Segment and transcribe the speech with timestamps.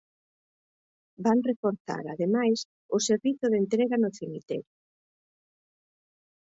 [1.25, 2.59] Van reforzar ademais
[2.95, 4.71] o servizo de entrega no cemiterio.